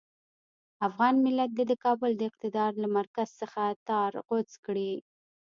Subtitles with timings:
[0.87, 4.91] افغان ملت دې د کابل د اقتدار له مرکز څخه تار غوڅ کړي.